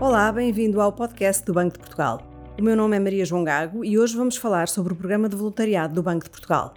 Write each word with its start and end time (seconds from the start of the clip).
Olá, 0.00 0.30
bem-vindo 0.30 0.80
ao 0.80 0.92
podcast 0.92 1.44
do 1.44 1.52
Banco 1.52 1.72
de 1.72 1.80
Portugal. 1.80 2.22
O 2.56 2.62
meu 2.62 2.76
nome 2.76 2.96
é 2.96 3.00
Maria 3.00 3.24
João 3.24 3.42
Gago 3.42 3.84
e 3.84 3.98
hoje 3.98 4.16
vamos 4.16 4.36
falar 4.36 4.68
sobre 4.68 4.92
o 4.92 4.96
programa 4.96 5.28
de 5.28 5.34
voluntariado 5.34 5.92
do 5.92 6.04
Banco 6.04 6.22
de 6.22 6.30
Portugal. 6.30 6.72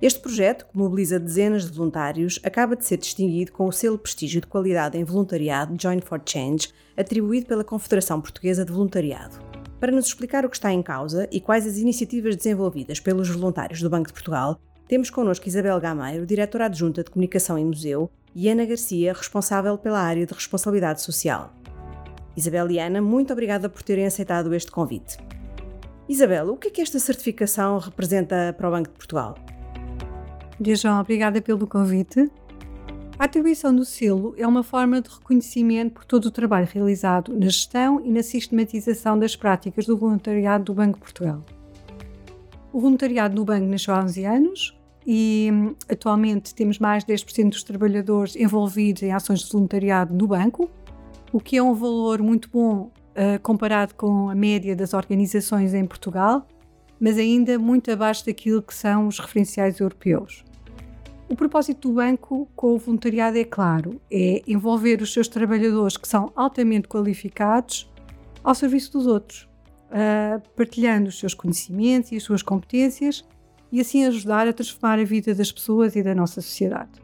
Este 0.00 0.18
projeto, 0.18 0.64
que 0.64 0.78
mobiliza 0.78 1.20
dezenas 1.20 1.66
de 1.66 1.76
voluntários, 1.76 2.40
acaba 2.42 2.74
de 2.74 2.86
ser 2.86 2.96
distinguido 2.96 3.52
com 3.52 3.66
o 3.66 3.72
selo 3.72 3.98
Prestígio 3.98 4.40
de 4.40 4.46
Qualidade 4.46 4.96
em 4.96 5.04
Voluntariado 5.04 5.76
Join 5.78 6.00
for 6.00 6.18
Change, 6.24 6.70
atribuído 6.96 7.44
pela 7.44 7.62
Confederação 7.62 8.22
Portuguesa 8.22 8.64
de 8.64 8.72
Voluntariado. 8.72 9.38
Para 9.78 9.92
nos 9.92 10.06
explicar 10.06 10.46
o 10.46 10.48
que 10.48 10.56
está 10.56 10.72
em 10.72 10.82
causa 10.82 11.28
e 11.30 11.42
quais 11.42 11.66
as 11.66 11.76
iniciativas 11.76 12.36
desenvolvidas 12.36 12.98
pelos 12.98 13.28
voluntários 13.28 13.82
do 13.82 13.90
Banco 13.90 14.06
de 14.06 14.14
Portugal, 14.14 14.58
temos 14.88 15.10
connosco 15.10 15.46
Isabel 15.46 15.78
Gameiro, 15.78 16.24
diretora 16.24 16.64
adjunta 16.66 17.04
de 17.04 17.10
Comunicação 17.10 17.58
e 17.58 17.64
Museu, 17.66 18.10
e 18.34 18.48
Ana 18.48 18.64
Garcia, 18.64 19.12
responsável 19.12 19.76
pela 19.76 20.00
área 20.00 20.24
de 20.24 20.32
responsabilidade 20.32 21.02
social. 21.02 21.52
Isabel 22.36 22.70
e 22.70 22.78
Ana, 22.78 23.02
muito 23.02 23.32
obrigada 23.32 23.68
por 23.68 23.82
terem 23.82 24.06
aceitado 24.06 24.54
este 24.54 24.70
convite. 24.70 25.18
Isabel, 26.08 26.50
o 26.50 26.56
que 26.56 26.68
é 26.68 26.70
que 26.70 26.80
esta 26.80 26.98
certificação 26.98 27.78
representa 27.78 28.54
para 28.56 28.68
o 28.68 28.70
Banco 28.70 28.88
de 28.88 28.94
Portugal? 28.94 29.36
João, 30.60 31.00
obrigada 31.00 31.40
pelo 31.40 31.66
convite. 31.66 32.30
A 33.18 33.24
atribuição 33.24 33.74
do 33.74 33.84
selo 33.84 34.34
é 34.36 34.46
uma 34.46 34.62
forma 34.62 35.00
de 35.00 35.08
reconhecimento 35.08 35.94
por 35.94 36.04
todo 36.04 36.26
o 36.26 36.30
trabalho 36.30 36.68
realizado 36.70 37.32
na 37.32 37.46
gestão 37.46 38.04
e 38.04 38.10
na 38.10 38.22
sistematização 38.22 39.18
das 39.18 39.36
práticas 39.36 39.86
do 39.86 39.96
voluntariado 39.96 40.64
do 40.64 40.74
Banco 40.74 40.94
de 40.94 41.00
Portugal. 41.00 41.44
O 42.72 42.80
voluntariado 42.80 43.36
no 43.36 43.44
banco 43.44 43.66
nasceu 43.66 43.94
há 43.94 44.02
11 44.02 44.24
anos 44.24 44.78
e 45.06 45.50
atualmente 45.88 46.54
temos 46.54 46.78
mais 46.78 47.04
de 47.04 47.12
10% 47.12 47.50
dos 47.50 47.62
trabalhadores 47.62 48.34
envolvidos 48.34 49.02
em 49.02 49.12
ações 49.12 49.40
de 49.40 49.52
voluntariado 49.52 50.14
no 50.14 50.26
banco, 50.26 50.70
o 51.32 51.40
que 51.40 51.56
é 51.56 51.62
um 51.62 51.74
valor 51.74 52.22
muito 52.22 52.50
bom 52.50 52.90
uh, 53.12 53.40
comparado 53.42 53.94
com 53.94 54.28
a 54.28 54.34
média 54.34 54.76
das 54.76 54.92
organizações 54.92 55.72
em 55.72 55.86
Portugal, 55.86 56.46
mas 57.00 57.16
ainda 57.16 57.58
muito 57.58 57.90
abaixo 57.90 58.26
daquilo 58.26 58.62
que 58.62 58.74
são 58.74 59.08
os 59.08 59.18
referenciais 59.18 59.80
europeus. 59.80 60.44
O 61.28 61.34
propósito 61.34 61.88
do 61.88 61.94
banco 61.94 62.46
com 62.54 62.74
o 62.74 62.78
voluntariado 62.78 63.38
é 63.38 63.44
claro: 63.44 63.98
é 64.10 64.42
envolver 64.46 65.00
os 65.00 65.12
seus 65.12 65.26
trabalhadores 65.26 65.96
que 65.96 66.06
são 66.06 66.30
altamente 66.36 66.86
qualificados 66.86 67.90
ao 68.44 68.54
serviço 68.54 68.92
dos 68.92 69.06
outros, 69.06 69.48
uh, 69.88 70.42
partilhando 70.54 71.08
os 71.08 71.18
seus 71.18 71.32
conhecimentos 71.32 72.12
e 72.12 72.16
as 72.16 72.22
suas 72.22 72.42
competências 72.42 73.24
e 73.70 73.80
assim 73.80 74.04
ajudar 74.04 74.46
a 74.46 74.52
transformar 74.52 74.98
a 74.98 75.04
vida 75.04 75.34
das 75.34 75.50
pessoas 75.50 75.96
e 75.96 76.02
da 76.02 76.14
nossa 76.14 76.42
sociedade. 76.42 77.00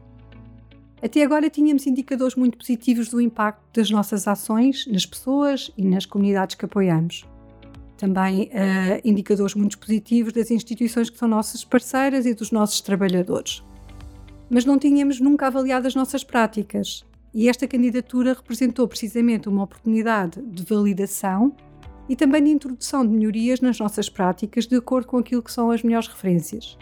Até 1.03 1.23
agora 1.23 1.49
tínhamos 1.49 1.87
indicadores 1.87 2.35
muito 2.35 2.59
positivos 2.59 3.09
do 3.09 3.21
impacto 3.21 3.63
das 3.73 3.91
nossas 3.91 4.27
ações 4.27 4.87
nas 4.87 5.07
pessoas 5.07 5.71
e 5.77 5.85
nas 5.85 6.07
comunidades 6.07 6.57
que 6.57 6.65
apoiamos. 6.65 7.25
Também 7.97 8.45
uh, 8.45 9.01
indicadores 9.05 9.55
muito 9.55 9.79
positivos 9.79 10.33
das 10.33 10.51
instituições 10.51 11.11
que 11.11 11.19
são 11.19 11.29
nossas 11.29 11.65
parceiras 11.65 12.27
e 12.27 12.35
dos 12.35 12.51
nossos 12.51 12.81
trabalhadores 12.81 13.63
mas 14.51 14.65
não 14.65 14.79
tínhamos 14.79 15.21
nunca 15.21 15.47
avaliado 15.47 15.87
as 15.87 15.95
nossas 15.95 16.25
práticas. 16.25 17.05
E 17.35 17.49
esta 17.49 17.69
candidatura 17.69 18.33
representou 18.33 18.89
precisamente 18.89 19.49
uma 19.49 19.63
oportunidade 19.63 20.41
de 20.43 20.65
validação 20.65 21.55
e 22.09 22.17
também 22.17 22.43
de 22.43 22.51
introdução 22.51 23.07
de 23.07 23.13
melhorias 23.13 23.61
nas 23.61 23.79
nossas 23.79 24.09
práticas 24.09 24.67
de 24.67 24.77
acordo 24.77 25.07
com 25.07 25.19
aquilo 25.19 25.43
que 25.43 25.53
são 25.53 25.71
as 25.71 25.83
melhores 25.83 26.09
referências. 26.09 26.79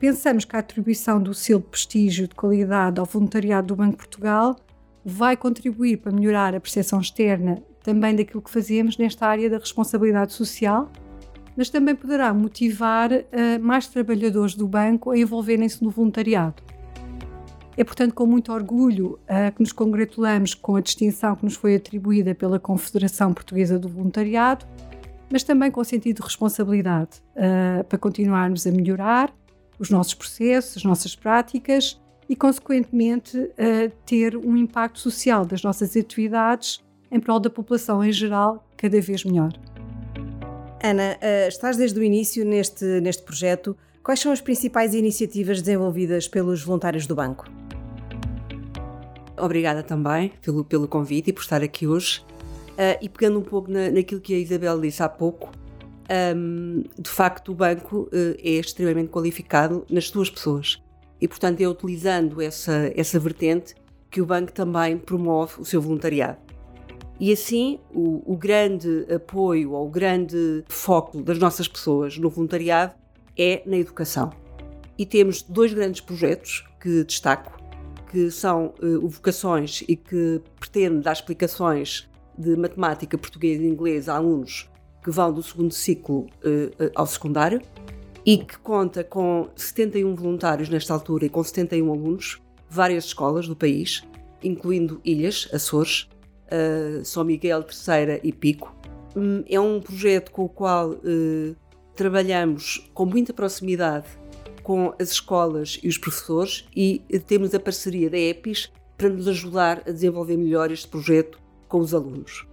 Pensamos 0.00 0.46
que 0.46 0.56
a 0.56 0.60
atribuição 0.60 1.22
do 1.22 1.34
selo 1.34 1.60
de 1.60 1.66
prestígio 1.66 2.26
de 2.26 2.34
qualidade 2.34 2.98
ao 2.98 3.04
voluntariado 3.04 3.66
do 3.66 3.76
Banco 3.76 3.90
de 3.90 3.96
Portugal 3.98 4.56
vai 5.04 5.36
contribuir 5.36 5.98
para 5.98 6.10
melhorar 6.10 6.54
a 6.54 6.60
percepção 6.60 7.00
externa 7.00 7.62
também 7.82 8.16
daquilo 8.16 8.40
que 8.40 8.50
fazemos 8.50 8.96
nesta 8.96 9.26
área 9.26 9.50
da 9.50 9.58
responsabilidade 9.58 10.32
social, 10.32 10.90
mas 11.54 11.68
também 11.68 11.94
poderá 11.94 12.32
motivar 12.32 13.12
uh, 13.12 13.24
mais 13.60 13.88
trabalhadores 13.88 14.54
do 14.54 14.66
banco 14.66 15.10
a 15.10 15.18
envolverem-se 15.18 15.84
no 15.84 15.90
voluntariado. 15.90 16.62
É, 17.76 17.84
portanto, 17.84 18.14
com 18.14 18.24
muito 18.24 18.52
orgulho 18.54 19.18
uh, 19.24 19.54
que 19.54 19.60
nos 19.60 19.72
congratulamos 19.72 20.54
com 20.54 20.76
a 20.76 20.80
distinção 20.80 21.36
que 21.36 21.44
nos 21.44 21.56
foi 21.56 21.76
atribuída 21.76 22.34
pela 22.34 22.58
Confederação 22.58 23.34
Portuguesa 23.34 23.78
do 23.78 23.88
Voluntariado, 23.88 24.64
mas 25.30 25.42
também 25.42 25.70
com 25.70 25.84
sentido 25.84 26.16
de 26.16 26.22
responsabilidade 26.22 27.22
uh, 27.36 27.84
para 27.84 27.98
continuarmos 27.98 28.66
a 28.66 28.70
melhorar 28.70 29.30
os 29.80 29.90
nossos 29.90 30.14
processos, 30.14 30.76
as 30.76 30.84
nossas 30.84 31.16
práticas 31.16 32.00
e, 32.28 32.36
consequentemente, 32.36 33.36
uh, 33.36 33.90
ter 34.06 34.36
um 34.36 34.56
impacto 34.56 35.00
social 35.00 35.44
das 35.44 35.62
nossas 35.62 35.96
atividades 35.96 36.80
em 37.10 37.18
prol 37.18 37.40
da 37.40 37.50
população 37.50 38.04
em 38.04 38.12
geral 38.12 38.64
cada 38.76 39.00
vez 39.00 39.24
melhor. 39.24 39.52
Ana, 40.82 41.18
estás 41.46 41.76
desde 41.76 41.98
o 41.98 42.02
início 42.02 42.44
neste, 42.44 42.84
neste 43.00 43.22
projeto. 43.22 43.76
Quais 44.02 44.20
são 44.20 44.32
as 44.32 44.40
principais 44.40 44.94
iniciativas 44.94 45.60
desenvolvidas 45.60 46.26
pelos 46.26 46.62
voluntários 46.62 47.06
do 47.06 47.14
banco? 47.14 47.44
Obrigada 49.36 49.82
também 49.82 50.32
pelo, 50.40 50.64
pelo 50.64 50.88
convite 50.88 51.30
e 51.30 51.32
por 51.32 51.42
estar 51.42 51.62
aqui 51.62 51.86
hoje. 51.86 52.24
Uh, 52.70 52.96
e 53.02 53.08
pegando 53.08 53.38
um 53.38 53.42
pouco 53.42 53.70
na, 53.70 53.90
naquilo 53.90 54.20
que 54.20 54.34
a 54.34 54.38
Isabel 54.38 54.80
disse 54.80 55.02
há 55.02 55.08
pouco, 55.08 55.50
um, 56.10 56.82
de 56.98 57.08
facto 57.08 57.52
o 57.52 57.54
banco 57.54 58.08
uh, 58.12 58.36
é 58.38 58.50
extremamente 58.50 59.10
qualificado 59.10 59.84
nas 59.88 60.08
suas 60.08 60.28
pessoas. 60.28 60.82
E, 61.20 61.28
portanto, 61.28 61.60
é 61.60 61.68
utilizando 61.68 62.40
essa, 62.40 62.90
essa 62.96 63.18
vertente 63.18 63.74
que 64.10 64.20
o 64.20 64.26
banco 64.26 64.52
também 64.52 64.98
promove 64.98 65.60
o 65.60 65.64
seu 65.64 65.80
voluntariado. 65.80 66.38
E 67.20 67.32
assim, 67.32 67.78
o, 67.94 68.32
o 68.32 68.36
grande 68.36 69.06
apoio 69.14 69.72
ou 69.72 69.86
o 69.86 69.90
grande 69.90 70.64
foco 70.68 71.22
das 71.22 71.38
nossas 71.38 71.68
pessoas 71.68 72.16
no 72.16 72.30
voluntariado 72.30 72.94
é 73.38 73.62
na 73.66 73.76
educação. 73.76 74.30
E 74.96 75.04
temos 75.04 75.42
dois 75.42 75.72
grandes 75.72 76.00
projetos 76.00 76.64
que 76.80 77.04
destaco 77.04 77.60
que 78.10 78.30
são 78.30 78.74
uh, 78.82 79.06
vocações 79.06 79.84
e 79.86 79.94
que 79.94 80.40
pretende 80.58 81.02
dar 81.02 81.12
explicações 81.12 82.08
de 82.36 82.56
matemática, 82.56 83.16
português 83.16 83.60
e 83.60 83.66
inglês 83.66 84.08
a 84.08 84.16
alunos 84.16 84.69
que 85.02 85.10
vão 85.10 85.32
do 85.32 85.42
segundo 85.42 85.72
ciclo 85.72 86.26
uh, 86.44 86.90
ao 86.94 87.06
secundário 87.06 87.60
e 88.24 88.38
que 88.38 88.58
conta 88.58 89.02
com 89.02 89.48
71 89.56 90.14
voluntários 90.14 90.68
nesta 90.68 90.92
altura 90.92 91.26
e 91.26 91.28
com 91.28 91.42
71 91.42 91.90
alunos, 91.90 92.40
várias 92.68 93.06
escolas 93.06 93.48
do 93.48 93.56
país, 93.56 94.02
incluindo 94.42 95.00
ilhas, 95.04 95.48
Açores, 95.52 96.08
uh, 96.46 97.04
São 97.04 97.24
Miguel, 97.24 97.62
Terceira 97.62 98.20
e 98.22 98.32
Pico. 98.32 98.74
Um, 99.16 99.42
é 99.48 99.58
um 99.58 99.80
projeto 99.80 100.30
com 100.30 100.44
o 100.44 100.48
qual 100.48 100.90
uh, 100.90 101.56
trabalhamos 101.94 102.88
com 102.94 103.06
muita 103.06 103.32
proximidade 103.32 104.06
com 104.62 104.94
as 105.00 105.10
escolas 105.10 105.80
e 105.82 105.88
os 105.88 105.98
professores 105.98 106.68
e 106.76 107.02
temos 107.26 107.54
a 107.54 107.60
parceria 107.60 108.08
da 108.08 108.18
EPIS 108.18 108.70
para 108.96 109.08
nos 109.08 109.26
ajudar 109.26 109.82
a 109.86 109.90
desenvolver 109.90 110.36
melhor 110.36 110.70
este 110.70 110.86
projeto 110.86 111.40
com 111.66 111.80
os 111.80 111.94
alunos. 111.94 112.46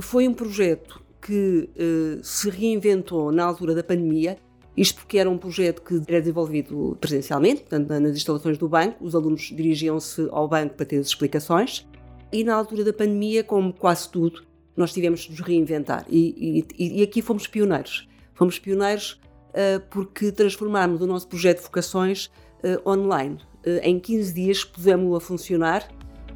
Foi 0.00 0.26
um 0.26 0.34
projeto 0.34 0.99
que 1.20 1.68
uh, 1.76 2.24
se 2.24 2.48
reinventou 2.50 3.30
na 3.30 3.44
altura 3.44 3.74
da 3.74 3.82
pandemia, 3.82 4.38
isto 4.76 5.00
porque 5.00 5.18
era 5.18 5.28
um 5.28 5.36
projeto 5.36 5.82
que 5.82 6.00
era 6.08 6.20
desenvolvido 6.20 6.96
presencialmente, 7.00 7.62
portanto, 7.62 7.88
nas 7.88 8.16
instalações 8.16 8.56
do 8.56 8.68
banco, 8.68 9.04
os 9.04 9.14
alunos 9.14 9.42
dirigiam-se 9.42 10.28
ao 10.30 10.48
banco 10.48 10.74
para 10.74 10.86
ter 10.86 10.98
as 10.98 11.08
explicações, 11.08 11.86
e 12.32 12.44
na 12.44 12.54
altura 12.54 12.84
da 12.84 12.92
pandemia, 12.92 13.42
como 13.42 13.72
quase 13.72 14.08
tudo, 14.08 14.44
nós 14.76 14.92
tivemos 14.92 15.20
de 15.20 15.30
nos 15.30 15.40
reinventar. 15.40 16.06
E, 16.08 16.64
e, 16.78 17.00
e 17.00 17.02
aqui 17.02 17.20
fomos 17.20 17.46
pioneiros. 17.46 18.08
Fomos 18.34 18.58
pioneiros 18.58 19.20
eh, 19.52 19.80
porque 19.90 20.30
transformámos 20.30 21.00
o 21.00 21.06
nosso 21.06 21.26
projeto 21.28 21.58
de 21.58 21.64
vocações 21.64 22.30
eh, 22.62 22.80
online. 22.86 23.38
Eh, 23.64 23.80
em 23.82 23.98
15 23.98 24.32
dias 24.32 24.64
pusemos-lo 24.64 25.16
a 25.16 25.20
funcionar, 25.20 25.88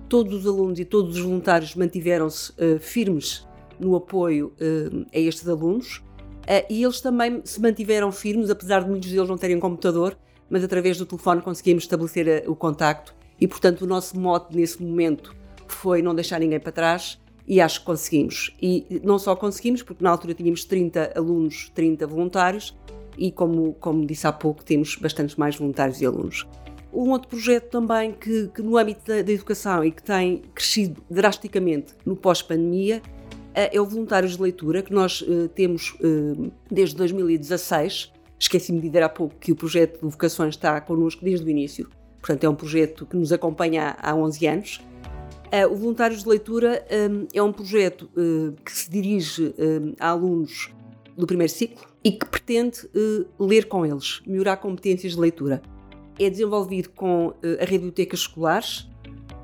todos 0.09 0.35
os 0.35 0.47
alunos 0.47 0.79
e 0.81 0.85
todos 0.85 1.17
os 1.17 1.23
voluntários 1.23 1.75
mantiveram-se 1.75 2.53
firmes 2.81 3.47
no 3.79 3.97
apoio 3.97 4.53
a 5.13 5.19
estes 5.19 5.49
alunos 5.49 6.03
e 6.69 6.83
eles 6.83 7.01
também 7.01 7.41
se 7.45 7.61
mantiveram 7.61 8.13
firmes, 8.13 8.51
apesar 8.51 8.83
de 8.83 8.91
muitos 8.91 9.11
deles 9.11 9.29
não 9.29 9.39
terem 9.39 9.59
computador, 9.59 10.17
mas 10.49 10.63
através 10.63 10.99
do 10.99 11.07
telefone 11.07 11.41
conseguimos 11.41 11.85
estabelecer 11.85 12.45
o 12.47 12.55
contacto 12.55 13.15
e, 13.41 13.49
portanto, 13.49 13.83
o 13.83 13.87
nosso 13.87 14.19
mote 14.19 14.55
nesse 14.57 14.83
momento 14.83 15.35
foi 15.67 16.03
não 16.03 16.15
deixar 16.15 16.39
ninguém 16.39 16.61
para 16.61 16.73
trás 16.73 17.21
e 17.47 17.61
acho 17.61 17.81
que 17.81 17.87
conseguimos. 17.87 18.55
E 18.61 19.01
não 19.03 19.19
só 19.19 19.35
conseguimos, 19.37 19.83
porque 19.83 20.03
na 20.03 20.11
altura 20.11 20.35
tínhamos 20.35 20.65
30 20.65 21.13
alunos, 21.17 21.71
30 21.75 22.07
voluntários, 22.07 22.77
e, 23.17 23.31
como, 23.31 23.75
como 23.75 24.05
disse 24.07 24.27
há 24.27 24.33
pouco, 24.33 24.65
temos 24.65 24.97
bastantes 24.97 25.37
mais 25.37 25.57
voluntários 25.57 26.01
e 26.01 26.07
alunos. 26.07 26.47
Um 26.93 27.11
outro 27.11 27.29
projeto 27.29 27.71
também 27.71 28.13
que, 28.13 28.49
que 28.49 28.63
no 28.63 28.77
âmbito 28.77 29.05
da, 29.07 29.23
da, 29.23 29.33
educação 29.33 29.85
e 29.85 29.91
que 29.91 30.03
tem 30.03 30.43
crescido 30.55 31.03
drasticamente 31.11 31.95
no 32.05 32.17
pós-pandemia 32.17 33.03
é 33.55 33.81
o 33.81 33.87
Voluntários 33.87 34.37
de 34.37 34.43
Leitura, 34.43 34.83
que 34.83 34.93
nós 34.93 35.21
uh, 35.23 35.49
temos 35.49 35.97
uh, 36.01 36.53
desde 36.71 36.97
2016. 36.97 38.13
Esqueci-me 38.39 38.81
de 38.81 38.89
dizer 38.89 39.03
há 39.03 39.09
pouco 39.09 39.37
que 39.37 39.53
o 39.53 39.57
projeto 39.57 40.01
de 40.01 40.11
vocações 40.11 40.55
está 40.55 40.81
connosco 40.81 41.25
desde 41.25 41.47
o 41.47 41.49
início, 41.49 41.89
portanto, 42.21 42.45
é 42.45 42.49
um 42.49 42.55
projeto 42.55 43.07
que 43.07 43.17
nos 43.17 43.33
acompanha 43.33 43.97
há 44.03 44.15
11 44.15 44.47
anos. 44.47 44.81
Uh, 45.47 45.73
o 45.73 45.77
Voluntários 45.77 46.25
de 46.25 46.29
Leitura 46.29 46.85
um, 46.91 47.29
é 47.33 47.41
um 47.41 47.53
projeto 47.53 48.11
que 48.65 48.73
se 48.73 48.91
dirige 48.91 49.55
a 50.01 50.09
alunos 50.09 50.71
do 51.17 51.27
primeiro 51.27 51.53
ciclo 51.53 51.87
e 52.03 52.11
que 52.11 52.27
pretende 52.27 52.91
ler 53.39 53.69
com 53.69 53.87
eles, 53.87 54.21
melhorar 54.27 54.57
competências 54.57 55.13
de 55.13 55.21
leitura. 55.21 55.63
É 56.19 56.29
desenvolvido 56.29 56.91
com 56.91 57.35
a 57.43 57.65
rede 57.65 57.67
de 57.67 57.79
bibliotecas 57.79 58.21
escolares 58.21 58.89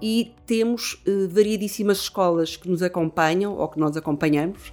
e 0.00 0.32
temos 0.46 1.02
variedíssimas 1.30 1.98
escolas 1.98 2.56
que 2.56 2.68
nos 2.68 2.82
acompanham 2.82 3.56
ou 3.56 3.68
que 3.68 3.78
nós 3.78 3.96
acompanhamos 3.96 4.72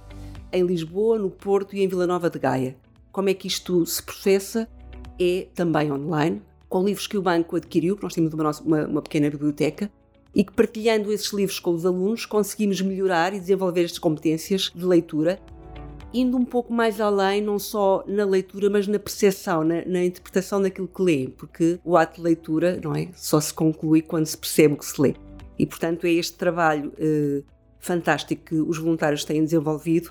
em 0.52 0.64
Lisboa, 0.64 1.18
no 1.18 1.30
Porto 1.30 1.76
e 1.76 1.82
em 1.82 1.88
Vila 1.88 2.06
Nova 2.06 2.30
de 2.30 2.38
Gaia. 2.38 2.76
Como 3.12 3.28
é 3.28 3.34
que 3.34 3.46
isto 3.46 3.84
se 3.84 4.02
processa? 4.02 4.68
É 5.20 5.46
também 5.54 5.92
online, 5.92 6.40
com 6.68 6.84
livros 6.84 7.06
que 7.06 7.18
o 7.18 7.22
banco 7.22 7.56
adquiriu, 7.56 7.98
nós 8.00 8.14
temos 8.14 8.32
uma, 8.32 8.50
uma, 8.64 8.86
uma 8.86 9.02
pequena 9.02 9.28
biblioteca, 9.28 9.90
e 10.34 10.44
que 10.44 10.52
partilhando 10.52 11.12
esses 11.12 11.32
livros 11.32 11.58
com 11.58 11.72
os 11.72 11.84
alunos 11.84 12.24
conseguimos 12.24 12.80
melhorar 12.80 13.34
e 13.34 13.40
desenvolver 13.40 13.84
estas 13.84 13.98
competências 13.98 14.70
de 14.74 14.84
leitura, 14.84 15.40
indo 16.12 16.36
um 16.36 16.44
pouco 16.44 16.72
mais 16.72 17.00
além, 17.00 17.42
não 17.42 17.58
só 17.58 18.04
na 18.06 18.24
leitura, 18.24 18.70
mas 18.70 18.86
na 18.86 18.98
percepção, 18.98 19.62
na, 19.62 19.84
na 19.84 20.04
interpretação 20.04 20.60
daquilo 20.60 20.88
que 20.88 21.02
lê, 21.02 21.28
porque 21.28 21.78
o 21.84 21.96
ato 21.96 22.16
de 22.16 22.22
leitura 22.22 22.80
não 22.82 22.94
é, 22.94 23.08
só 23.14 23.40
se 23.40 23.52
conclui 23.52 24.02
quando 24.02 24.26
se 24.26 24.36
percebe 24.36 24.74
o 24.74 24.76
que 24.76 24.86
se 24.86 25.00
lê. 25.00 25.14
E, 25.58 25.66
portanto, 25.66 26.06
é 26.06 26.10
este 26.10 26.36
trabalho 26.36 26.92
eh, 26.98 27.42
fantástico 27.78 28.44
que 28.44 28.54
os 28.54 28.78
voluntários 28.78 29.24
têm 29.24 29.42
desenvolvido 29.42 30.10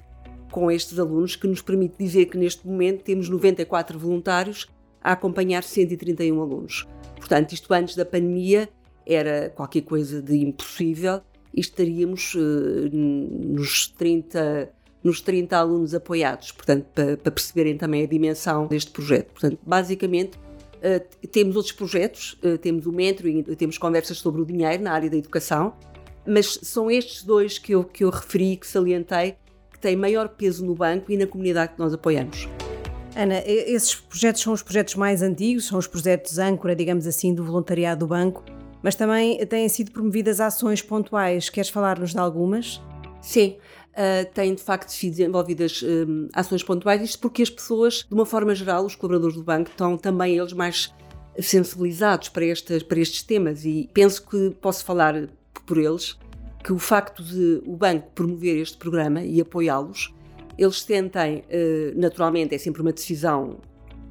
com 0.51 0.69
estes 0.69 0.99
alunos 0.99 1.35
que 1.35 1.47
nos 1.47 1.61
permite 1.61 1.95
dizer 1.97 2.25
que 2.25 2.37
neste 2.37 2.67
momento 2.67 3.03
temos 3.03 3.29
94 3.29 3.97
voluntários 3.97 4.67
a 5.01 5.13
acompanhar 5.13 5.63
131 5.63 6.41
alunos. 6.41 6.87
Portanto, 7.15 7.53
isto 7.53 7.73
antes 7.73 7.95
da 7.95 8.05
pandemia 8.05 8.69
era 9.05 9.49
qualquer 9.49 9.81
coisa 9.81 10.21
de 10.21 10.37
impossível 10.37 11.21
e 11.53 11.61
estaríamos 11.61 12.35
uh, 12.35 12.89
nos 12.91 13.87
30 13.87 14.69
nos 15.03 15.21
30 15.21 15.57
alunos 15.57 15.93
apoiados, 15.93 16.51
portanto, 16.51 16.85
para, 16.93 17.17
para, 17.17 17.31
perceberem 17.31 17.77
também 17.77 18.03
a 18.03 18.07
dimensão 18.07 18.67
deste 18.67 18.91
projeto. 18.91 19.31
Portanto, 19.31 19.59
basicamente, 19.65 20.37
uh, 20.37 21.27
temos 21.27 21.55
outros 21.55 21.73
projetos, 21.73 22.37
uh, 22.43 22.57
temos 22.57 22.85
o 22.85 22.91
mentoring, 22.91 23.43
temos 23.43 23.77
conversas 23.77 24.17
sobre 24.17 24.41
o 24.41 24.45
dinheiro 24.45 24.83
na 24.83 24.91
área 24.91 25.09
da 25.09 25.17
educação, 25.17 25.73
mas 26.25 26.59
são 26.61 26.91
estes 26.91 27.23
dois 27.23 27.57
que 27.57 27.73
eu, 27.73 27.83
que 27.83 28.03
eu 28.03 28.09
referi, 28.09 28.57
que 28.57 28.67
salientei, 28.67 29.35
que 29.71 29.79
têm 29.79 29.95
maior 29.95 30.27
peso 30.29 30.65
no 30.65 30.75
banco 30.75 31.11
e 31.11 31.17
na 31.17 31.25
comunidade 31.25 31.73
que 31.73 31.79
nós 31.79 31.93
apoiamos. 31.93 32.47
Ana, 33.15 33.41
esses 33.45 33.95
projetos 33.95 34.41
são 34.41 34.53
os 34.53 34.61
projetos 34.61 34.93
mais 34.95 35.23
antigos, 35.23 35.65
são 35.65 35.79
os 35.79 35.87
projetos 35.87 36.37
âncora, 36.37 36.75
digamos 36.75 37.07
assim, 37.07 37.33
do 37.33 37.43
voluntariado 37.43 38.01
do 38.01 38.07
banco, 38.07 38.43
mas 38.83 38.93
também 38.93 39.43
têm 39.47 39.67
sido 39.69 39.91
promovidas 39.91 40.39
ações 40.39 40.81
pontuais. 40.81 41.49
Queres 41.49 41.69
falar-nos 41.69 42.11
de 42.11 42.19
algumas? 42.19 42.81
Sim. 43.21 43.55
Uh, 43.97 44.31
têm 44.31 44.53
de 44.53 44.61
facto 44.61 44.89
sido 44.89 45.11
desenvolvidas 45.11 45.81
um, 45.81 46.29
ações 46.31 46.61
pontuais, 46.61 47.01
isto 47.01 47.19
porque 47.19 47.41
as 47.41 47.49
pessoas, 47.49 48.05
de 48.07 48.13
uma 48.13 48.27
forma 48.27 48.53
geral, 48.53 48.85
os 48.85 48.95
colaboradores 48.95 49.35
do 49.35 49.43
banco, 49.43 49.71
estão 49.71 49.97
também 49.97 50.37
eles 50.37 50.53
mais 50.53 50.93
sensibilizados 51.39 52.29
para, 52.29 52.45
estas, 52.45 52.83
para 52.83 52.99
estes 52.99 53.23
temas 53.23 53.65
e 53.65 53.89
penso 53.93 54.23
que 54.27 54.51
posso 54.61 54.85
falar 54.85 55.27
por 55.65 55.79
eles 55.79 56.15
que 56.63 56.71
o 56.71 56.77
facto 56.77 57.23
de 57.23 57.61
o 57.65 57.75
banco 57.75 58.11
promover 58.13 58.57
este 58.57 58.77
programa 58.77 59.23
e 59.23 59.41
apoiá-los, 59.41 60.13
eles 60.57 60.83
tentem, 60.83 61.39
uh, 61.39 61.99
naturalmente, 61.99 62.53
é 62.53 62.57
sempre 62.59 62.83
uma 62.83 62.93
decisão 62.93 63.57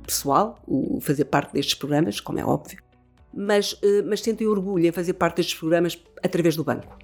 pessoal, 0.05 0.59
o 0.67 1.01
fazer 1.01 1.27
parte 1.27 1.53
destes 1.53 1.75
programas, 1.75 2.19
como 2.19 2.39
é 2.39 2.45
óbvio, 2.45 2.79
mas, 3.37 3.79
eh, 3.83 4.03
mas 4.03 4.21
sentem 4.21 4.47
orgulho 4.47 4.87
em 4.87 4.93
fazer 4.93 5.13
parte 5.13 5.37
destes 5.37 5.59
programas 5.59 6.03
através 6.23 6.57
do 6.57 6.65
banco. 6.65 6.97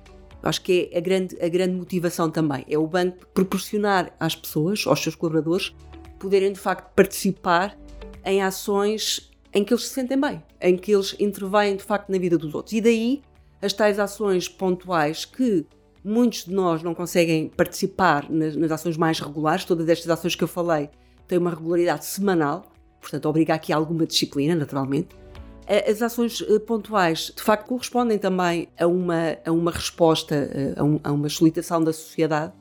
Acho 0.42 0.62
que 0.62 0.90
é 0.92 0.98
a 0.98 1.00
grande, 1.00 1.36
a 1.40 1.48
grande 1.48 1.74
motivação 1.74 2.30
também. 2.30 2.64
É 2.68 2.76
o 2.76 2.86
banco 2.86 3.26
proporcionar 3.32 4.14
às 4.18 4.34
pessoas, 4.34 4.84
aos 4.86 5.00
seus 5.00 5.14
colaboradores, 5.14 5.74
poderem 6.18 6.52
de 6.52 6.58
facto 6.58 6.92
participar 6.94 7.78
em 8.24 8.42
ações 8.42 9.30
em 9.54 9.64
que 9.64 9.72
eles 9.72 9.84
se 9.84 9.94
sentem 9.94 10.18
bem, 10.18 10.42
em 10.60 10.76
que 10.76 10.92
eles 10.92 11.14
intervêm 11.20 11.76
de 11.76 11.82
facto 11.82 12.10
na 12.10 12.18
vida 12.18 12.38
dos 12.38 12.54
outros. 12.54 12.72
E 12.72 12.80
daí 12.80 13.22
as 13.60 13.72
tais 13.72 13.98
ações 13.98 14.48
pontuais 14.48 15.24
que 15.24 15.66
muitos 16.04 16.44
de 16.44 16.52
nós 16.52 16.82
não 16.82 16.94
conseguem 16.94 17.48
participar 17.48 18.28
nas, 18.30 18.56
nas 18.56 18.72
ações 18.72 18.96
mais 18.96 19.20
regulares, 19.20 19.64
todas 19.64 19.88
estas 19.88 20.08
ações 20.10 20.34
que 20.34 20.42
eu 20.42 20.48
falei 20.48 20.90
têm 21.28 21.38
uma 21.38 21.50
regularidade 21.50 22.04
semanal, 22.04 22.72
portanto, 23.00 23.26
obriga 23.26 23.54
aqui 23.54 23.72
alguma 23.72 24.06
disciplina, 24.06 24.54
naturalmente. 24.54 25.21
As 25.66 26.02
ações 26.02 26.42
eh, 26.42 26.58
pontuais, 26.58 27.32
de 27.34 27.42
facto, 27.42 27.68
correspondem 27.68 28.18
também 28.18 28.68
a 28.78 28.86
uma, 28.86 29.38
a 29.44 29.52
uma 29.52 29.70
resposta, 29.70 30.34
eh, 30.34 30.74
a, 30.76 30.82
um, 30.82 31.00
a 31.02 31.12
uma 31.12 31.28
solicitação 31.28 31.82
da 31.82 31.92
sociedade, 31.92 32.52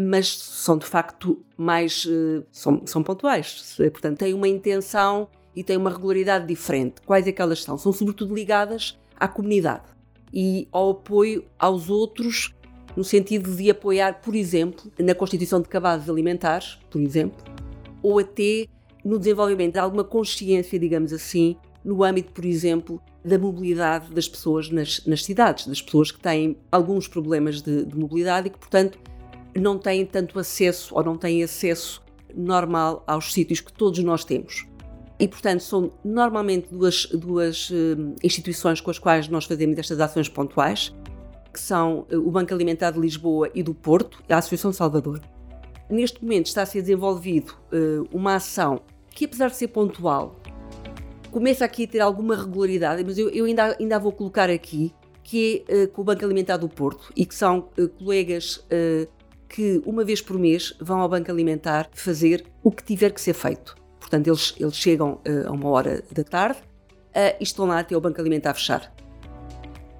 mas 0.00 0.38
são 0.38 0.78
de 0.78 0.86
facto 0.86 1.44
mais. 1.56 2.06
Eh, 2.08 2.44
são, 2.52 2.82
são 2.86 3.02
pontuais. 3.02 3.76
Portanto, 3.92 4.18
têm 4.18 4.34
uma 4.34 4.46
intenção 4.46 5.28
e 5.54 5.64
têm 5.64 5.76
uma 5.76 5.90
regularidade 5.90 6.46
diferente. 6.46 7.00
Quais 7.04 7.26
é 7.26 7.32
que 7.32 7.42
elas 7.42 7.62
são? 7.62 7.76
São 7.76 7.92
sobretudo 7.92 8.34
ligadas 8.34 8.96
à 9.18 9.26
comunidade 9.26 9.84
e 10.32 10.68
ao 10.70 10.90
apoio 10.90 11.44
aos 11.58 11.90
outros, 11.90 12.54
no 12.96 13.02
sentido 13.02 13.54
de 13.54 13.70
apoiar, 13.70 14.20
por 14.20 14.34
exemplo, 14.34 14.90
na 14.98 15.14
constituição 15.14 15.60
de 15.60 15.68
cabazes 15.68 16.08
alimentares, 16.08 16.78
por 16.90 17.00
exemplo, 17.00 17.42
ou 18.02 18.18
até 18.18 18.66
no 19.04 19.18
desenvolvimento 19.18 19.74
de 19.74 19.78
alguma 19.78 20.04
consciência, 20.04 20.78
digamos 20.78 21.12
assim, 21.12 21.56
no 21.84 22.02
âmbito, 22.02 22.32
por 22.32 22.44
exemplo, 22.44 23.00
da 23.24 23.38
mobilidade 23.38 24.12
das 24.12 24.28
pessoas 24.28 24.70
nas, 24.70 25.04
nas 25.06 25.24
cidades, 25.24 25.66
das 25.66 25.82
pessoas 25.82 26.10
que 26.10 26.20
têm 26.20 26.56
alguns 26.70 27.06
problemas 27.08 27.60
de, 27.60 27.84
de, 27.84 27.96
mobilidade 27.96 28.48
e 28.48 28.50
que, 28.50 28.58
portanto, 28.58 28.98
não 29.54 29.78
têm 29.78 30.04
tanto 30.04 30.38
acesso 30.38 30.94
ou 30.94 31.02
não 31.02 31.16
têm 31.16 31.42
acesso 31.42 32.02
normal 32.34 33.02
aos 33.06 33.32
sítios 33.32 33.60
que 33.60 33.72
todos 33.72 33.98
nós 34.00 34.24
temos. 34.24 34.66
E, 35.18 35.26
portanto, 35.26 35.60
são 35.60 35.92
normalmente 36.04 36.68
duas, 36.70 37.06
duas 37.06 37.70
uh, 37.70 38.14
instituições 38.22 38.80
com 38.80 38.90
as 38.90 38.98
quais 38.98 39.28
nós 39.28 39.44
fazemos 39.46 39.76
estas 39.78 40.00
ações 40.00 40.28
pontuais, 40.28 40.94
que 41.52 41.58
são 41.58 42.06
uh, 42.12 42.18
o 42.18 42.30
Banco 42.30 42.54
Alimentar 42.54 42.92
de 42.92 43.00
Lisboa 43.00 43.50
e 43.52 43.62
do 43.62 43.74
Porto 43.74 44.22
e 44.28 44.32
a 44.32 44.38
Associação 44.38 44.72
Salvador. 44.72 45.20
Neste 45.90 46.22
momento 46.22 46.46
está 46.46 46.62
a 46.62 46.66
ser 46.66 46.82
desenvolvido 46.82 47.54
uh, 47.72 48.08
uma 48.12 48.36
ação 48.36 48.80
que, 49.10 49.24
apesar 49.24 49.48
de 49.48 49.56
ser 49.56 49.68
pontual, 49.68 50.36
começa 51.30 51.64
aqui 51.64 51.84
a 51.84 51.86
ter 51.86 52.00
alguma 52.00 52.36
regularidade, 52.36 53.04
mas 53.04 53.18
eu, 53.18 53.28
eu 53.30 53.44
ainda, 53.44 53.76
ainda 53.78 53.98
vou 53.98 54.12
colocar 54.12 54.50
aqui, 54.50 54.92
que 55.22 55.64
é 55.68 55.84
uh, 55.84 55.88
com 55.88 56.02
o 56.02 56.04
Banco 56.04 56.24
Alimentar 56.24 56.56
do 56.56 56.68
Porto 56.68 57.12
e 57.14 57.24
que 57.24 57.34
são 57.34 57.68
uh, 57.78 57.88
colegas 57.88 58.56
uh, 58.56 59.08
que 59.48 59.82
uma 59.84 60.04
vez 60.04 60.20
por 60.20 60.38
mês 60.38 60.74
vão 60.80 61.00
ao 61.00 61.08
Banco 61.08 61.30
Alimentar 61.30 61.88
fazer 61.92 62.44
o 62.62 62.70
que 62.70 62.82
tiver 62.82 63.12
que 63.12 63.20
ser 63.20 63.34
feito. 63.34 63.76
Portanto, 64.00 64.26
eles, 64.26 64.54
eles 64.58 64.76
chegam 64.76 65.20
a 65.46 65.50
uma 65.50 65.68
hora 65.68 66.02
da 66.10 66.24
tarde 66.24 66.58
e 67.38 67.42
estão 67.42 67.66
lá 67.66 67.80
até 67.80 67.96
o 67.96 68.00
Banco 68.00 68.20
Alimentar 68.20 68.54
fechar. 68.54 68.94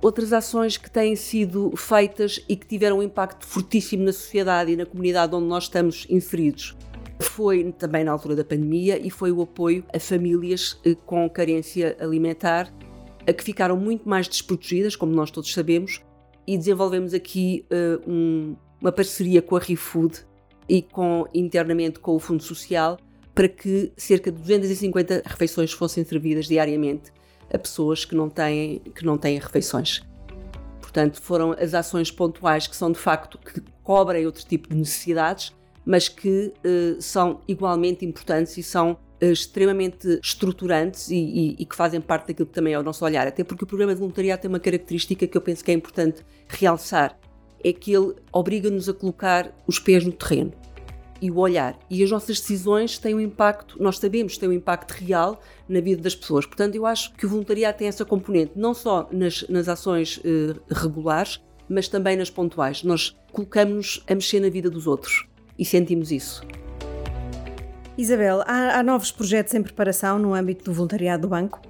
Outras 0.00 0.32
ações 0.32 0.76
que 0.76 0.90
têm 0.90 1.16
sido 1.16 1.74
feitas 1.76 2.42
e 2.48 2.56
que 2.56 2.66
tiveram 2.66 2.98
um 2.98 3.02
impacto 3.02 3.44
fortíssimo 3.44 4.04
na 4.04 4.12
sociedade 4.12 4.72
e 4.72 4.76
na 4.76 4.86
comunidade 4.86 5.34
onde 5.34 5.46
nós 5.46 5.64
estamos 5.64 6.06
inseridos 6.08 6.76
foi 7.20 7.72
também 7.72 8.04
na 8.04 8.12
altura 8.12 8.36
da 8.36 8.44
pandemia 8.44 8.98
e 8.98 9.10
foi 9.10 9.32
o 9.32 9.42
apoio 9.42 9.84
a 9.94 9.98
famílias 9.98 10.78
eh, 10.84 10.94
com 11.06 11.28
carência 11.28 11.96
alimentar, 12.00 12.72
a 13.26 13.32
que 13.32 13.42
ficaram 13.42 13.76
muito 13.76 14.08
mais 14.08 14.28
desprotegidas, 14.28 14.96
como 14.96 15.12
nós 15.12 15.30
todos 15.30 15.52
sabemos, 15.52 16.02
e 16.46 16.56
desenvolvemos 16.56 17.12
aqui 17.12 17.66
uh, 17.70 18.10
um, 18.10 18.56
uma 18.80 18.90
parceria 18.90 19.42
com 19.42 19.56
a 19.56 19.58
ReFood 19.58 20.24
e 20.68 20.80
com, 20.80 21.26
internamente 21.34 21.98
com 21.98 22.14
o 22.14 22.18
Fundo 22.18 22.42
Social 22.42 22.98
para 23.34 23.48
que 23.48 23.92
cerca 23.96 24.32
de 24.32 24.38
250 24.40 25.22
refeições 25.24 25.72
fossem 25.72 26.04
servidas 26.04 26.46
diariamente 26.46 27.12
a 27.52 27.58
pessoas 27.58 28.04
que 28.04 28.14
não 28.14 28.28
têm, 28.28 28.80
que 28.94 29.04
não 29.04 29.16
têm 29.16 29.38
refeições. 29.38 30.02
Portanto, 30.80 31.20
foram 31.20 31.52
as 31.52 31.74
ações 31.74 32.10
pontuais 32.10 32.66
que 32.66 32.74
são 32.74 32.90
de 32.90 32.98
facto 32.98 33.38
que 33.38 33.60
cobrem 33.82 34.26
outro 34.26 34.44
tipo 34.44 34.68
de 34.68 34.74
necessidades 34.74 35.54
mas 35.88 36.06
que 36.06 36.52
uh, 36.66 37.00
são 37.00 37.40
igualmente 37.48 38.04
importantes 38.04 38.58
e 38.58 38.62
são 38.62 38.92
uh, 38.92 39.24
extremamente 39.24 40.20
estruturantes 40.22 41.08
e, 41.08 41.16
e, 41.16 41.56
e, 41.60 41.64
que 41.64 41.74
fazem 41.74 41.98
parte 41.98 42.26
daquilo 42.26 42.46
que 42.46 42.52
também 42.52 42.74
é 42.74 42.78
o 42.78 42.82
nosso 42.82 43.02
olhar. 43.06 43.26
Até 43.26 43.42
porque 43.42 43.64
o 43.64 43.66
programa 43.66 43.94
de 43.94 43.98
voluntariado 43.98 44.42
tem 44.42 44.50
uma 44.50 44.60
característica 44.60 45.26
que 45.26 45.34
eu 45.34 45.40
penso 45.40 45.64
que 45.64 45.70
é 45.70 45.74
importante 45.74 46.22
realçar: 46.46 47.18
é 47.64 47.72
que 47.72 47.90
ele 47.90 48.14
obriga-nos 48.30 48.86
a 48.86 48.92
colocar 48.92 49.50
os 49.66 49.78
pés 49.78 50.04
no 50.04 50.12
terreno 50.12 50.52
e 51.22 51.30
o 51.30 51.38
olhar. 51.38 51.78
E 51.88 52.04
as 52.04 52.10
nossas 52.10 52.38
decisões 52.38 52.98
têm 52.98 53.14
um 53.14 53.20
impacto, 53.20 53.82
nós 53.82 53.98
sabemos 53.98 54.34
que 54.34 54.40
têm 54.40 54.50
um 54.50 54.52
impacto 54.52 54.92
real 54.92 55.40
na 55.66 55.80
vida 55.80 56.02
das 56.02 56.14
pessoas. 56.14 56.44
Portanto, 56.44 56.74
eu 56.74 56.84
acho 56.84 57.14
que 57.14 57.24
o 57.24 57.30
voluntariado 57.30 57.78
tem 57.78 57.88
essa 57.88 58.04
componente, 58.04 58.52
não 58.54 58.74
só 58.74 59.08
nas, 59.10 59.48
nas 59.48 59.70
ações 59.70 60.18
uh, 60.18 60.60
regulares, 60.70 61.40
mas 61.66 61.88
também 61.88 62.14
nas 62.14 62.28
pontuais. 62.28 62.82
Nós 62.84 63.16
colocamos-nos 63.32 64.04
a 64.06 64.14
mexer 64.14 64.38
na 64.38 64.50
vida 64.50 64.68
dos 64.68 64.86
outros 64.86 65.27
e 65.58 65.64
sentimos 65.64 66.12
isso. 66.12 66.42
Isabel, 67.96 68.42
há, 68.46 68.78
há 68.78 68.82
novos 68.82 69.10
projetos 69.10 69.54
em 69.54 69.62
preparação 69.62 70.18
no 70.18 70.32
âmbito 70.32 70.64
do 70.64 70.72
voluntariado 70.72 71.22
do 71.22 71.28
banco? 71.28 71.60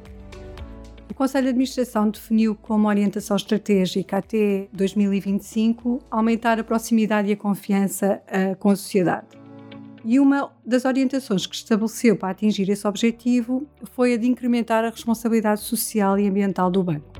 Conselho 1.18 1.46
de 1.46 1.50
Administração 1.50 2.10
definiu 2.10 2.54
como 2.54 2.86
orientação 2.86 3.36
estratégica 3.36 4.18
até 4.18 4.68
2025 4.72 5.98
aumentar 6.08 6.60
a 6.60 6.62
proximidade 6.62 7.28
e 7.28 7.32
a 7.32 7.36
confiança 7.36 8.22
uh, 8.28 8.56
com 8.56 8.70
a 8.70 8.76
sociedade. 8.76 9.26
E 10.04 10.20
uma 10.20 10.52
das 10.64 10.84
orientações 10.84 11.44
que 11.44 11.56
estabeleceu 11.56 12.16
para 12.16 12.30
atingir 12.30 12.70
esse 12.70 12.86
objetivo 12.86 13.66
foi 13.96 14.14
a 14.14 14.16
de 14.16 14.28
incrementar 14.28 14.84
a 14.84 14.90
responsabilidade 14.90 15.60
social 15.62 16.16
e 16.20 16.28
ambiental 16.28 16.70
do 16.70 16.84
banco. 16.84 17.12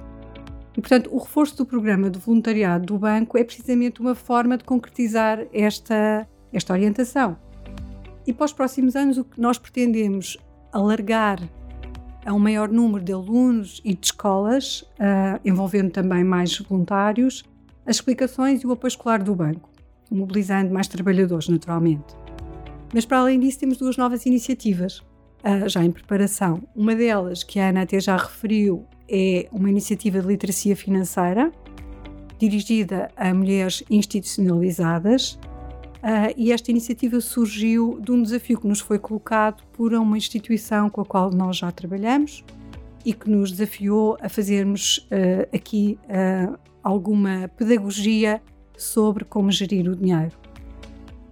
E, 0.76 0.80
portanto, 0.80 1.10
o 1.12 1.18
reforço 1.18 1.56
do 1.56 1.66
programa 1.66 2.08
de 2.08 2.20
voluntariado 2.20 2.86
do 2.86 2.98
banco 2.98 3.36
é 3.36 3.42
precisamente 3.42 4.00
uma 4.00 4.14
forma 4.14 4.56
de 4.56 4.62
concretizar 4.62 5.44
esta, 5.52 6.24
esta 6.52 6.72
orientação. 6.72 7.36
E 8.26 8.32
para 8.32 8.46
os 8.46 8.52
próximos 8.52 8.94
anos, 8.94 9.16
o 9.16 9.24
que 9.24 9.40
nós 9.40 9.58
pretendemos 9.58 10.36
alargar 10.72 11.40
a 12.26 12.32
um 12.34 12.38
maior 12.38 12.68
número 12.68 13.02
de 13.02 13.12
alunos 13.12 13.80
e 13.84 13.94
de 13.94 14.06
escolas, 14.06 14.82
uh, 14.82 15.40
envolvendo 15.44 15.90
também 15.90 16.22
mais 16.24 16.58
voluntários, 16.58 17.44
as 17.86 17.96
explicações 17.96 18.62
e 18.62 18.66
o 18.66 18.72
apoio 18.72 18.88
escolar 18.88 19.22
do 19.22 19.34
banco, 19.34 19.70
mobilizando 20.10 20.72
mais 20.72 20.88
trabalhadores, 20.88 21.48
naturalmente. 21.48 22.14
Mas, 22.92 23.06
para 23.06 23.18
além 23.18 23.40
disso, 23.40 23.60
temos 23.60 23.78
duas 23.78 23.96
novas 23.96 24.26
iniciativas 24.26 24.98
uh, 24.98 25.68
já 25.68 25.82
em 25.82 25.90
preparação. 25.90 26.62
Uma 26.76 26.94
delas, 26.94 27.42
que 27.42 27.58
a 27.58 27.70
Ana 27.70 27.82
até 27.82 27.98
já 27.98 28.16
referiu, 28.16 28.84
é 29.08 29.48
uma 29.50 29.70
iniciativa 29.70 30.20
de 30.20 30.26
literacia 30.26 30.76
financeira 30.76 31.50
dirigida 32.38 33.10
a 33.16 33.34
mulheres 33.34 33.82
institucionalizadas. 33.90 35.38
Uh, 35.98 36.32
e 36.36 36.52
esta 36.52 36.70
iniciativa 36.70 37.20
surgiu 37.20 37.98
de 38.00 38.12
um 38.12 38.22
desafio 38.22 38.60
que 38.60 38.68
nos 38.68 38.78
foi 38.78 38.98
colocado 38.98 39.64
por 39.72 39.92
uma 39.92 40.16
instituição 40.16 40.88
com 40.88 41.00
a 41.00 41.04
qual 41.04 41.30
nós 41.30 41.56
já 41.56 41.72
trabalhamos 41.72 42.44
e 43.04 43.12
que 43.12 43.28
nos 43.28 43.50
desafiou 43.50 44.16
a 44.20 44.28
fazermos 44.28 44.98
uh, 45.10 45.54
aqui 45.54 45.98
uh, 46.04 46.56
alguma 46.84 47.48
pedagogia 47.56 48.40
sobre 48.76 49.24
como 49.24 49.50
gerir 49.50 49.88
o 49.88 49.96
dinheiro. 49.96 50.36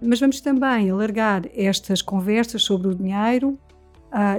Mas 0.01 0.19
vamos 0.19 0.41
também 0.41 0.89
alargar 0.89 1.43
estas 1.55 2.01
conversas 2.01 2.61
sobre 2.63 2.89
o 2.89 2.95
dinheiro 2.95 3.57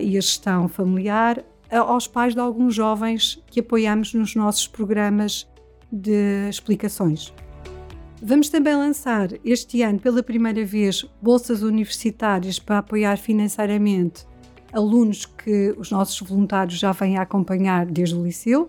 e 0.00 0.16
a 0.16 0.20
gestão 0.20 0.68
familiar 0.68 1.44
aos 1.70 2.06
pais 2.06 2.32
de 2.32 2.40
alguns 2.40 2.74
jovens 2.74 3.42
que 3.48 3.60
apoiamos 3.60 4.14
nos 4.14 4.36
nossos 4.36 4.68
programas 4.68 5.48
de 5.90 6.48
explicações. 6.48 7.34
Vamos 8.20 8.48
também 8.48 8.74
lançar 8.74 9.28
este 9.44 9.82
ano, 9.82 10.00
pela 10.00 10.22
primeira 10.22 10.64
vez, 10.64 11.04
bolsas 11.22 11.62
universitárias 11.62 12.58
para 12.58 12.78
apoiar 12.78 13.16
financeiramente 13.16 14.26
alunos 14.72 15.24
que 15.24 15.74
os 15.78 15.90
nossos 15.90 16.20
voluntários 16.20 16.78
já 16.78 16.92
vêm 16.92 17.16
a 17.16 17.22
acompanhar 17.22 17.86
desde 17.86 18.14
o 18.14 18.24
liceu 18.24 18.68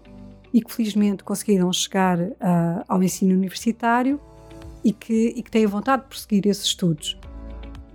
e 0.53 0.61
que 0.61 0.73
felizmente 0.73 1.23
conseguiram 1.23 1.71
chegar 1.73 2.19
uh, 2.19 2.35
ao 2.87 3.01
ensino 3.03 3.33
universitário 3.33 4.19
e 4.83 4.93
que, 4.93 5.33
e 5.35 5.43
que 5.43 5.51
têm 5.51 5.65
vontade 5.65 6.03
de 6.03 6.09
prosseguir 6.09 6.47
esses 6.47 6.65
estudos. 6.65 7.19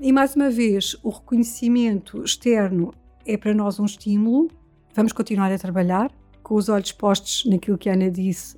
E 0.01 0.13
mais 0.13 0.35
uma 0.35 0.51
vez, 0.51 0.97
o 1.03 1.09
reconhecimento 1.09 2.23
externo 2.23 2.93
é 3.25 3.37
para 3.37 3.55
nós 3.55 3.79
um 3.79 3.85
estímulo 3.85 4.51
Vamos 4.95 5.13
continuar 5.13 5.51
a 5.51 5.59
trabalhar 5.59 6.13
com 6.41 6.55
os 6.55 6.69
olhos 6.69 6.93
postos 6.93 7.45
naquilo 7.47 7.77
que 7.77 7.91
a 7.91 7.95
Ana 7.95 8.09
disse, 8.09 8.57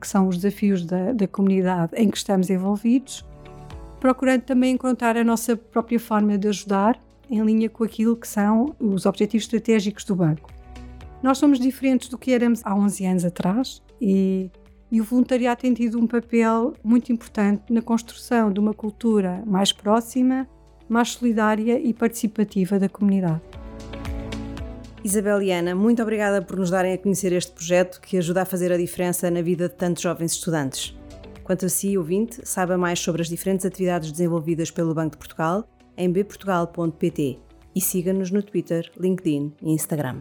que 0.00 0.06
são 0.06 0.28
os 0.28 0.36
desafios 0.36 0.84
da, 0.84 1.12
da 1.12 1.26
comunidade 1.26 1.92
em 1.96 2.10
que 2.10 2.16
estamos 2.16 2.50
envolvidos, 2.50 3.24
procurando 3.98 4.42
também 4.42 4.74
encontrar 4.74 5.16
a 5.16 5.24
nossa 5.24 5.56
própria 5.56 5.98
forma 5.98 6.36
de 6.38 6.48
ajudar 6.48 6.98
em 7.30 7.40
linha 7.42 7.68
com 7.68 7.84
aquilo 7.84 8.16
que 8.16 8.26
são 8.26 8.74
os 8.80 9.06
objetivos 9.06 9.44
estratégicos 9.44 10.04
do 10.04 10.16
banco. 10.16 10.50
Nós 11.22 11.38
somos 11.38 11.60
diferentes 11.60 12.08
do 12.08 12.18
que 12.18 12.32
éramos 12.32 12.60
há 12.64 12.74
11 12.74 13.06
anos 13.06 13.24
atrás 13.24 13.82
e, 14.00 14.50
e 14.90 15.00
o 15.00 15.04
voluntariado 15.04 15.60
tem 15.60 15.74
tido 15.74 15.98
um 15.98 16.06
papel 16.06 16.72
muito 16.82 17.12
importante 17.12 17.72
na 17.72 17.82
construção 17.82 18.50
de 18.52 18.58
uma 18.58 18.72
cultura 18.72 19.42
mais 19.46 19.72
próxima, 19.72 20.48
mais 20.88 21.10
solidária 21.10 21.78
e 21.78 21.92
participativa 21.92 22.78
da 22.78 22.88
comunidade. 22.88 23.59
Isabel 25.02 25.40
e 25.40 25.50
Ana, 25.50 25.74
muito 25.74 26.02
obrigada 26.02 26.42
por 26.42 26.58
nos 26.58 26.70
darem 26.70 26.92
a 26.92 26.98
conhecer 26.98 27.32
este 27.32 27.52
projeto 27.52 28.00
que 28.02 28.18
ajuda 28.18 28.42
a 28.42 28.44
fazer 28.44 28.70
a 28.70 28.76
diferença 28.76 29.30
na 29.30 29.40
vida 29.40 29.66
de 29.66 29.74
tantos 29.74 30.02
jovens 30.02 30.32
estudantes. 30.32 30.94
Quanto 31.42 31.64
a 31.64 31.68
si, 31.70 31.96
ouvinte, 31.96 32.40
saiba 32.44 32.76
mais 32.76 33.00
sobre 33.00 33.22
as 33.22 33.28
diferentes 33.28 33.64
atividades 33.64 34.12
desenvolvidas 34.12 34.70
pelo 34.70 34.94
Banco 34.94 35.12
de 35.12 35.18
Portugal 35.18 35.66
em 35.96 36.12
bportugal.pt 36.12 37.38
e 37.74 37.80
siga-nos 37.80 38.30
no 38.30 38.42
Twitter, 38.42 38.90
LinkedIn 38.98 39.54
e 39.62 39.72
Instagram. 39.72 40.20